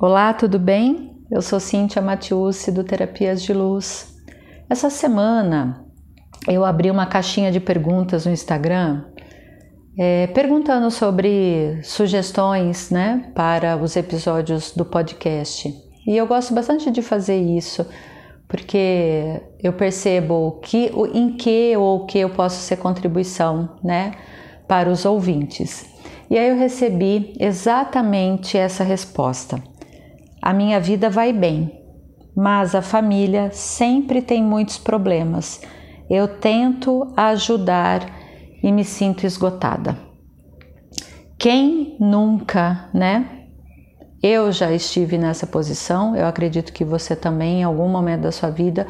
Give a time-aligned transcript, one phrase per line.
[0.00, 1.10] Olá, tudo bem?
[1.28, 4.16] Eu sou Cíntia Matiusi do Terapias de Luz.
[4.70, 5.84] Essa semana
[6.46, 9.02] eu abri uma caixinha de perguntas no Instagram
[9.98, 15.74] é, perguntando sobre sugestões né, para os episódios do podcast.
[16.06, 17.84] E eu gosto bastante de fazer isso
[18.46, 24.12] porque eu percebo que, em que ou que eu posso ser contribuição né,
[24.68, 25.92] para os ouvintes.
[26.30, 29.60] E aí eu recebi exatamente essa resposta.
[30.48, 31.78] A minha vida vai bem,
[32.34, 35.60] mas a família sempre tem muitos problemas.
[36.08, 38.08] Eu tento ajudar
[38.62, 39.98] e me sinto esgotada.
[41.38, 43.28] Quem nunca, né?
[44.22, 48.48] Eu já estive nessa posição, eu acredito que você também, em algum momento da sua
[48.48, 48.86] vida,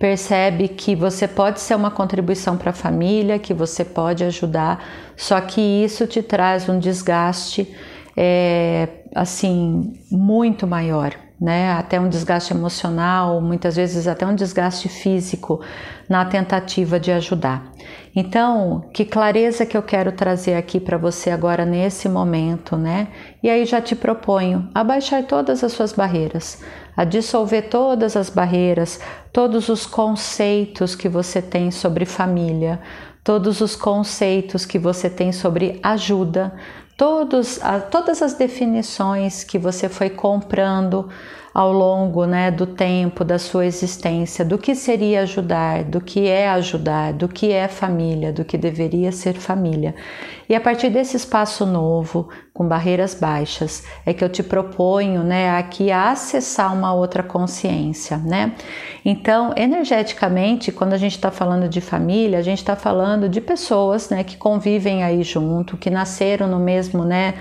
[0.00, 4.84] percebe que você pode ser uma contribuição para a família, que você pode ajudar,
[5.16, 7.72] só que isso te traz um desgaste
[8.16, 11.72] é, assim muito maior, né?
[11.72, 15.60] Até um desgaste emocional, muitas vezes até um desgaste físico
[16.08, 17.72] na tentativa de ajudar.
[18.14, 23.08] Então, que clareza que eu quero trazer aqui para você agora nesse momento, né?
[23.42, 26.62] E aí já te proponho a baixar todas as suas barreiras,
[26.96, 28.98] a dissolver todas as barreiras,
[29.30, 32.80] todos os conceitos que você tem sobre família,
[33.22, 36.54] todos os conceitos que você tem sobre ajuda,
[36.96, 41.08] todos, todas as definições que você foi comprando
[41.52, 46.50] ao longo né, do tempo da sua existência, do que seria ajudar, do que é
[46.50, 49.94] ajudar, do que é família, do que deveria ser família.
[50.48, 55.50] E a partir desse espaço novo, com barreiras baixas, é que eu te proponho né,
[55.50, 58.16] aqui a acessar uma outra consciência.
[58.16, 58.52] Né?
[59.04, 64.08] Então, energeticamente, quando a gente está falando de família, a gente está falando de pessoas
[64.08, 67.34] né, que convivem aí junto, que nasceram no mesmo né,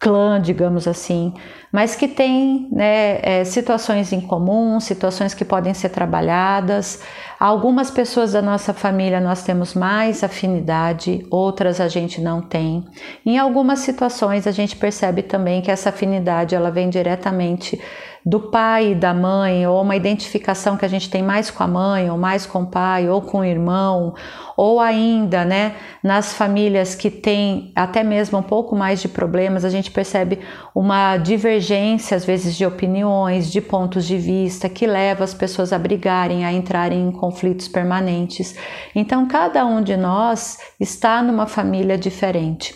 [0.00, 1.34] clã, digamos assim,
[1.70, 7.02] mas que tem né, é, situações em comum, situações que podem ser trabalhadas.
[7.38, 12.86] Algumas pessoas da nossa família nós temos mais afinidade, outras a gente não tem.
[13.26, 17.78] Em algumas situações a gente percebe também que essa afinidade ela vem diretamente
[18.24, 21.66] do pai e da mãe, ou uma identificação que a gente tem mais com a
[21.66, 24.14] mãe, ou mais com o pai, ou com o irmão,
[24.56, 29.70] ou ainda, né, nas famílias que têm até mesmo um pouco mais de problemas, a
[29.70, 30.38] gente percebe
[30.74, 35.78] uma divergência, às vezes, de opiniões, de pontos de vista, que leva as pessoas a
[35.78, 38.54] brigarem, a entrarem em conflitos permanentes.
[38.94, 42.74] Então, cada um de nós está numa família diferente.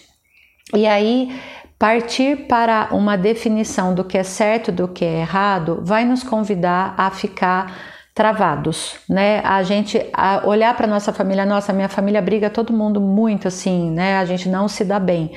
[0.75, 1.31] E aí,
[1.79, 6.95] Partir para uma definição do que é certo do que é errado vai nos convidar
[6.97, 7.77] a ficar
[8.15, 9.41] travados, né?
[9.41, 13.91] A gente a olhar para nossa família, nossa, minha família briga todo mundo muito assim,
[13.91, 14.19] né?
[14.19, 15.33] A gente não se dá bem.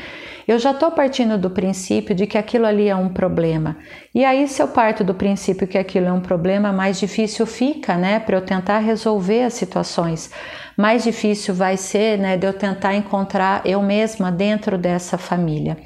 [0.47, 3.75] Eu já estou partindo do princípio de que aquilo ali é um problema.
[4.16, 7.97] E aí, se eu parto do princípio que aquilo é um problema, mais difícil fica,
[7.97, 10.31] né, para eu tentar resolver as situações.
[10.78, 15.78] Mais difícil vai ser, né, de eu tentar encontrar eu mesma dentro dessa família.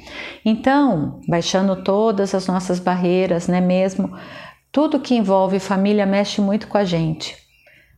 [0.44, 4.16] Então, baixando todas as nossas barreiras, né, mesmo
[4.70, 7.41] tudo que envolve família mexe muito com a gente.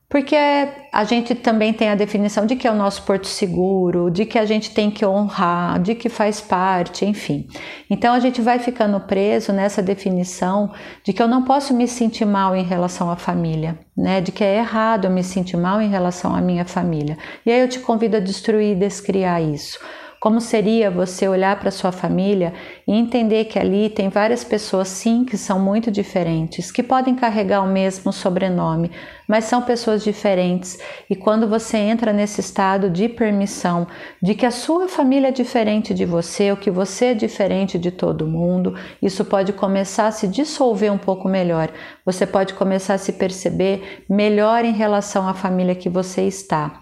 [0.09, 4.25] Porque a gente também tem a definição de que é o nosso porto seguro, de
[4.25, 7.49] que a gente tem que honrar, de que faz parte, enfim.
[7.91, 10.73] Então a gente vai ficando preso nessa definição
[11.03, 14.21] de que eu não posso me sentir mal em relação à família, né?
[14.21, 17.19] De que é errado eu me sentir mal em relação à minha família.
[17.45, 19.79] E aí eu te convido a destruir e descriar isso.
[20.25, 22.55] Como seria você olhar para sua família
[22.89, 27.61] e entender que ali tem várias pessoas sim que são muito diferentes, que podem carregar
[27.61, 28.91] o mesmo sobrenome,
[29.29, 30.79] mas são pessoas diferentes.
[31.11, 33.87] E quando você entra nesse estado de permissão
[34.23, 37.91] de que a sua família é diferente de você, ou que você é diferente de
[37.91, 41.69] todo mundo, isso pode começar a se dissolver um pouco melhor.
[42.03, 46.81] Você pode começar a se perceber melhor em relação à família que você está.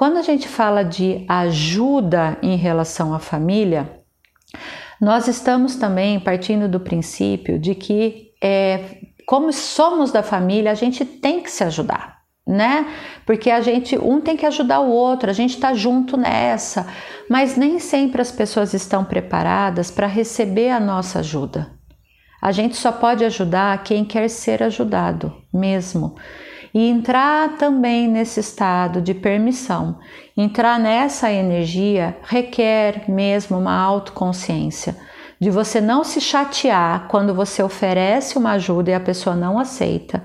[0.00, 4.00] Quando a gente fala de ajuda em relação à família,
[4.98, 8.96] nós estamos também partindo do princípio de que, é,
[9.26, 12.16] como somos da família, a gente tem que se ajudar,
[12.48, 12.86] né?
[13.26, 16.86] Porque a gente, um tem que ajudar o outro, a gente está junto nessa,
[17.28, 21.72] mas nem sempre as pessoas estão preparadas para receber a nossa ajuda.
[22.40, 26.16] A gente só pode ajudar quem quer ser ajudado mesmo
[26.72, 29.98] e entrar também nesse estado de permissão.
[30.36, 34.96] Entrar nessa energia requer mesmo uma autoconsciência,
[35.40, 40.22] de você não se chatear quando você oferece uma ajuda e a pessoa não aceita.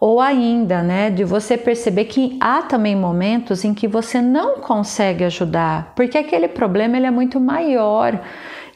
[0.00, 5.24] Ou ainda, né, de você perceber que há também momentos em que você não consegue
[5.24, 8.20] ajudar, porque aquele problema ele é muito maior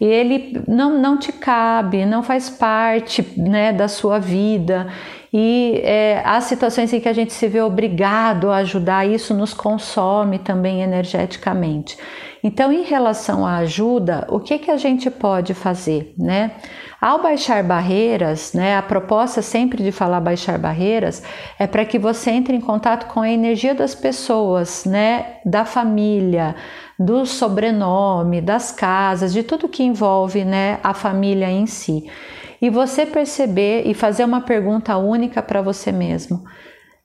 [0.00, 4.88] e ele não, não te cabe, não faz parte né, da sua vida.
[5.32, 9.52] E é, há situações em que a gente se vê obrigado a ajudar, isso nos
[9.52, 11.98] consome também energeticamente.
[12.42, 16.52] Então, em relação à ajuda, o que, que a gente pode fazer, né?
[17.00, 21.22] Ao baixar barreiras, né, a proposta sempre de falar baixar barreiras
[21.56, 26.56] é para que você entre em contato com a energia das pessoas, né, da família,
[26.98, 32.10] do sobrenome, das casas, de tudo que envolve, né, a família em si.
[32.60, 36.42] E você perceber e fazer uma pergunta única para você mesmo.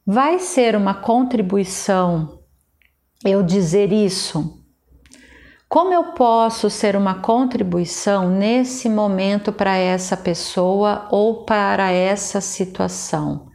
[0.05, 2.39] Vai ser uma contribuição
[3.23, 4.61] eu dizer isso?
[5.69, 13.47] Como eu posso ser uma contribuição nesse momento para essa pessoa ou para essa situação,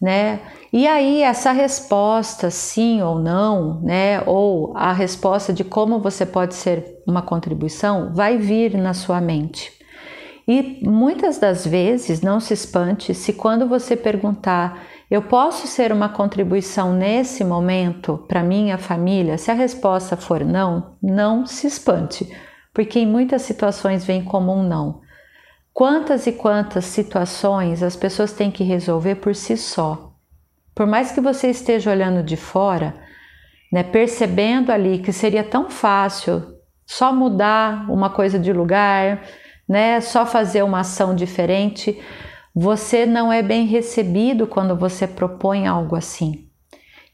[0.00, 0.40] né?
[0.76, 6.56] E aí essa resposta sim ou não, né, ou a resposta de como você pode
[6.56, 9.70] ser uma contribuição vai vir na sua mente.
[10.48, 16.08] E muitas das vezes, não se espante se quando você perguntar eu posso ser uma
[16.08, 19.38] contribuição nesse momento para minha família?
[19.38, 22.28] Se a resposta for não, não se espante,
[22.74, 25.02] porque em muitas situações vem como um não.
[25.72, 30.13] Quantas e quantas situações as pessoas têm que resolver por si só?
[30.74, 32.94] Por mais que você esteja olhando de fora,
[33.72, 36.54] né, percebendo ali que seria tão fácil
[36.86, 39.22] só mudar uma coisa de lugar,
[39.68, 42.00] né, só fazer uma ação diferente,
[42.54, 46.48] você não é bem recebido quando você propõe algo assim.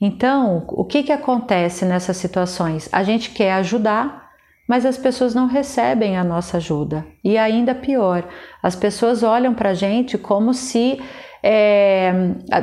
[0.00, 2.88] Então, o que, que acontece nessas situações?
[2.90, 4.30] A gente quer ajudar,
[4.66, 7.06] mas as pessoas não recebem a nossa ajuda.
[7.22, 8.26] E ainda pior,
[8.62, 11.00] as pessoas olham para a gente como se
[11.42, 12.12] é,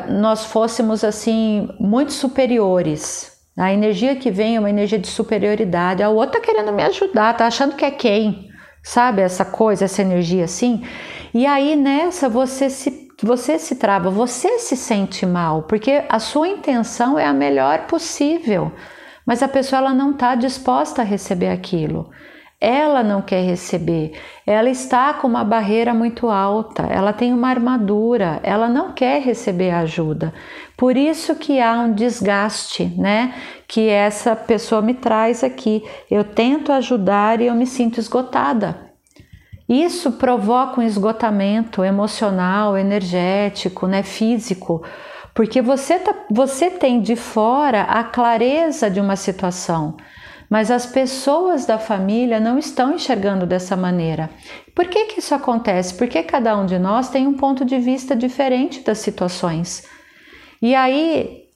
[0.09, 3.35] nós fôssemos assim muito superiores.
[3.57, 6.03] A energia que vem é uma energia de superioridade.
[6.03, 8.49] A outra tá querendo me ajudar, tá achando que é quem?
[8.83, 10.83] Sabe essa coisa, essa energia assim?
[11.33, 16.47] E aí nessa você se você se trava, você se sente mal, porque a sua
[16.47, 18.71] intenção é a melhor possível,
[19.25, 22.11] mas a pessoa ela não está disposta a receber aquilo.
[22.59, 24.13] Ela não quer receber,
[24.43, 29.69] ela está com uma barreira muito alta, ela tem uma armadura, ela não quer receber
[29.69, 30.33] ajuda.
[30.75, 33.35] Por isso que há um desgaste, né?
[33.67, 35.83] Que essa pessoa me traz aqui.
[36.09, 38.87] Eu tento ajudar e eu me sinto esgotada.
[39.69, 44.81] Isso provoca um esgotamento emocional, energético, né, físico,
[45.35, 49.97] porque você, tá, você tem de fora a clareza de uma situação,
[50.49, 54.29] mas as pessoas da família não estão enxergando dessa maneira.
[54.73, 55.93] Por que, que isso acontece?
[55.95, 59.83] Porque cada um de nós tem um ponto de vista diferente das situações.
[60.61, 61.47] E aí,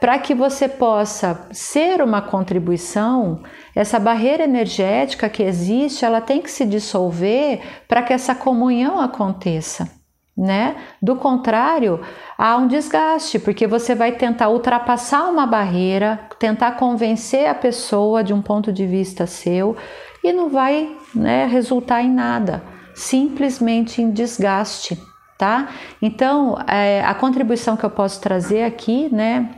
[0.00, 3.42] para que você possa ser uma contribuição,
[3.74, 9.90] essa barreira energética que existe, ela tem que se dissolver para que essa comunhão aconteça,
[10.36, 10.76] né?
[11.00, 12.00] Do contrário,
[12.36, 18.32] há um desgaste, porque você vai tentar ultrapassar uma barreira, tentar convencer a pessoa de
[18.32, 19.76] um ponto de vista seu
[20.22, 22.62] e não vai, né, resultar em nada,
[22.94, 25.00] simplesmente em desgaste,
[25.38, 25.68] tá?
[26.02, 29.48] Então, é, a contribuição que eu posso trazer aqui, né,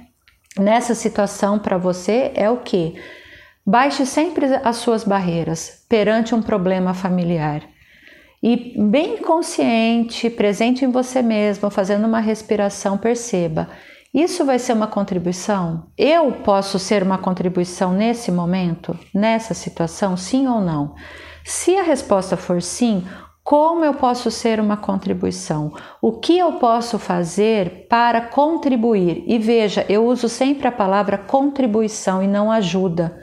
[0.59, 3.01] nessa situação para você é o que?
[3.65, 7.63] Baixe sempre as suas barreiras perante um problema familiar.
[8.43, 13.69] E bem consciente, presente em você mesmo, fazendo uma respiração, perceba:
[14.13, 15.87] isso vai ser uma contribuição?
[15.97, 20.95] Eu posso ser uma contribuição nesse momento, nessa situação, sim ou não?
[21.45, 23.07] Se a resposta for sim,
[23.43, 25.73] como eu posso ser uma contribuição?
[26.03, 29.23] O que eu posso fazer para contribuir?
[29.27, 33.17] E veja, eu uso sempre a palavra contribuição e não ajuda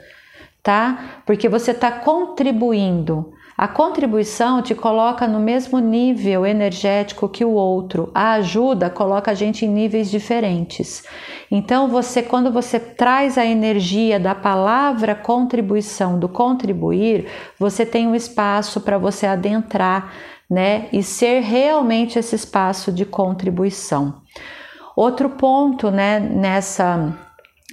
[0.64, 1.20] tá?
[1.26, 3.30] Porque você está contribuindo.
[3.56, 8.10] A contribuição te coloca no mesmo nível energético que o outro.
[8.12, 11.04] A ajuda coloca a gente em níveis diferentes.
[11.48, 18.14] Então, você quando você traz a energia da palavra contribuição, do contribuir, você tem um
[18.14, 20.12] espaço para você adentrar,
[20.50, 24.22] né, e ser realmente esse espaço de contribuição.
[24.94, 27.16] Outro ponto, né, nessa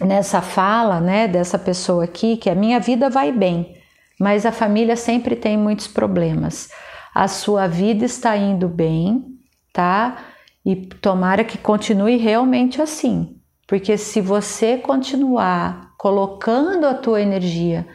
[0.01, 3.75] nessa fala, né, dessa pessoa aqui, que a minha vida vai bem,
[4.21, 6.69] mas a família sempre tem muitos problemas.
[7.11, 9.25] A sua vida está indo bem,
[9.73, 10.15] tá?
[10.63, 13.37] E tomara que continue realmente assim,
[13.67, 17.87] porque se você continuar colocando a tua energia,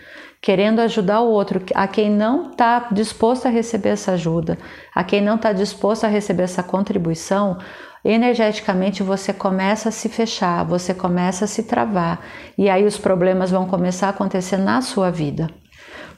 [0.42, 4.58] querendo ajudar o outro, a quem não está disposto a receber essa ajuda,
[4.92, 7.56] a quem não está disposto a receber essa contribuição,
[8.04, 12.20] energeticamente você começa a se fechar, você começa a se travar
[12.58, 15.48] e aí os problemas vão começar a acontecer na sua vida.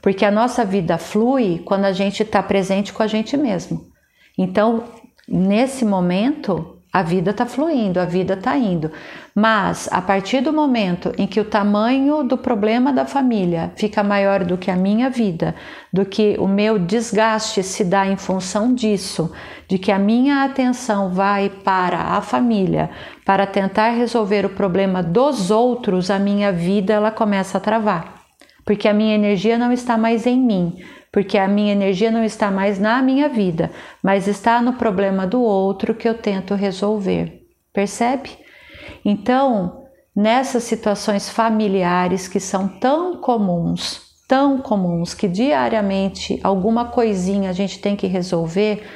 [0.00, 3.86] Porque a nossa vida flui quando a gente está presente com a gente mesmo.
[4.36, 4.84] Então,
[5.28, 8.90] nesse momento, a vida está fluindo, a vida está indo.
[9.34, 14.42] Mas a partir do momento em que o tamanho do problema da família fica maior
[14.42, 15.54] do que a minha vida,
[15.92, 19.30] do que o meu desgaste se dá em função disso,
[19.68, 22.90] de que a minha atenção vai para a família,
[23.24, 28.17] para tentar resolver o problema dos outros, a minha vida ela começa a travar.
[28.68, 30.76] Porque a minha energia não está mais em mim,
[31.10, 33.70] porque a minha energia não está mais na minha vida,
[34.02, 37.46] mas está no problema do outro que eu tento resolver.
[37.72, 38.28] Percebe?
[39.02, 39.84] Então,
[40.14, 47.78] nessas situações familiares que são tão comuns, tão comuns, que diariamente alguma coisinha a gente
[47.78, 48.86] tem que resolver,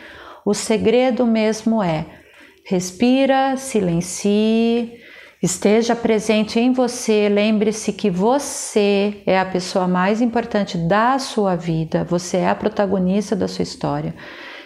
[0.45, 2.05] o segredo mesmo é
[2.67, 5.01] respira, silencie,
[5.43, 7.29] esteja presente em você.
[7.29, 13.35] Lembre-se que você é a pessoa mais importante da sua vida, você é a protagonista
[13.35, 14.15] da sua história.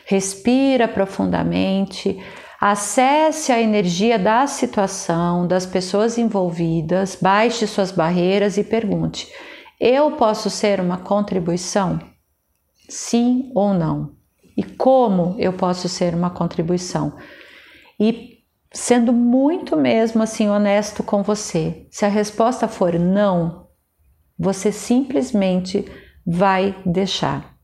[0.05, 2.23] Respira profundamente,
[2.61, 9.27] acesse a energia da situação, das pessoas envolvidas, baixe suas barreiras e pergunte:
[9.81, 11.99] eu posso ser uma contribuição?
[12.89, 14.15] Sim ou não?
[14.57, 17.15] E como eu posso ser uma contribuição?
[17.99, 18.36] E
[18.77, 21.87] sendo muito mesmo assim honesto com você.
[21.91, 23.69] Se a resposta for não,
[24.39, 25.85] você simplesmente
[26.27, 27.57] vai deixar.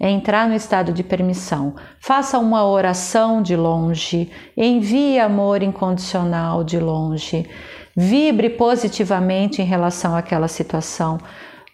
[0.00, 1.74] É entrar no estado de permissão.
[2.00, 7.46] Faça uma oração de longe, envie amor incondicional de longe,
[7.94, 11.18] vibre positivamente em relação àquela situação,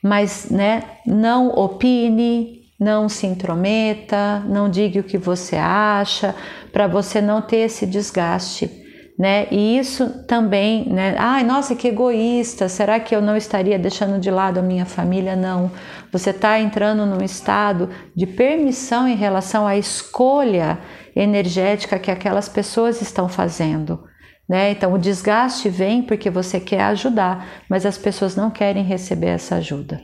[0.03, 6.35] mas né, não opine, não se intrometa, não diga o que você acha,
[6.73, 8.71] para você não ter esse desgaste,
[9.19, 9.47] né?
[9.51, 11.17] E isso também, né?
[11.19, 12.69] Ai, nossa, que egoísta!
[12.69, 15.35] Será que eu não estaria deixando de lado a minha família?
[15.35, 15.71] Não.
[16.13, 20.79] Você está entrando num estado de permissão em relação à escolha
[21.15, 24.05] energética que aquelas pessoas estão fazendo.
[24.47, 24.71] Né?
[24.71, 29.57] Então, o desgaste vem porque você quer ajudar, mas as pessoas não querem receber essa
[29.57, 30.01] ajuda.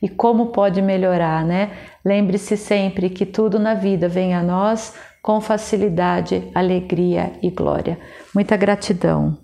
[0.00, 1.72] E como pode melhorar, né?
[2.04, 7.98] Lembre-se sempre que tudo na vida vem a nós com facilidade, alegria e glória.
[8.34, 9.38] Muita gratidão.